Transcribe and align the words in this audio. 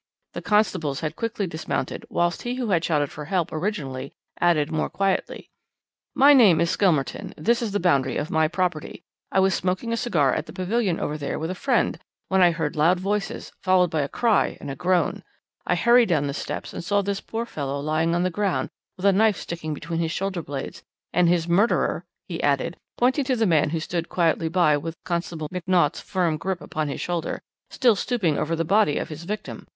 The 0.33 0.41
constables 0.41 1.01
had 1.01 1.15
quickly 1.15 1.45
dismounted, 1.45 2.07
whilst 2.09 2.41
he 2.41 2.55
who 2.55 2.71
had 2.71 2.83
shouted 2.83 3.11
for 3.11 3.25
help 3.25 3.51
originally 3.53 4.11
added 4.39 4.71
more 4.71 4.89
quietly: 4.89 5.51
"'My 6.15 6.33
name 6.33 6.59
is 6.59 6.71
Skelmerton. 6.71 7.35
This 7.37 7.61
is 7.61 7.69
the 7.71 7.79
boundary 7.79 8.17
of 8.17 8.31
my 8.31 8.47
property. 8.47 9.03
I 9.31 9.39
was 9.39 9.53
smoking 9.53 9.93
a 9.93 9.95
cigar 9.97 10.33
at 10.33 10.47
the 10.47 10.53
pavilion 10.53 10.99
over 10.99 11.19
there 11.19 11.37
with 11.37 11.51
a 11.51 11.53
friend 11.53 11.99
when 12.29 12.41
I 12.41 12.49
heard 12.49 12.75
loud 12.75 12.99
voices, 12.99 13.51
followed 13.61 13.91
by 13.91 14.01
a 14.01 14.07
cry 14.09 14.57
and 14.59 14.71
a 14.71 14.75
groan. 14.75 15.21
I 15.67 15.75
hurried 15.75 16.09
down 16.09 16.25
the 16.25 16.33
steps, 16.33 16.73
and 16.73 16.83
saw 16.83 17.03
this 17.03 17.21
poor 17.21 17.45
fellow 17.45 17.79
lying 17.79 18.15
on 18.15 18.23
the 18.23 18.31
ground, 18.31 18.71
with 18.97 19.05
a 19.05 19.13
knife 19.13 19.37
sticking 19.37 19.71
between 19.75 19.99
his 19.99 20.09
shoulder 20.11 20.41
blades, 20.41 20.81
and 21.13 21.29
his 21.29 21.47
murderer,' 21.47 22.05
he 22.27 22.41
added, 22.41 22.75
pointing 22.97 23.25
to 23.25 23.35
the 23.35 23.45
man 23.45 23.69
who 23.69 23.79
stood 23.79 24.09
quietly 24.09 24.49
by 24.49 24.77
with 24.77 24.97
Constable 25.03 25.47
McNaught's 25.49 26.01
firm 26.01 26.37
grip 26.37 26.59
upon 26.59 26.87
his 26.87 26.99
shoulder, 26.99 27.43
'still 27.69 27.95
stooping 27.95 28.39
over 28.39 28.55
the 28.55 28.65
body 28.65 28.97
of 28.97 29.09
his 29.09 29.25
victim. 29.25 29.67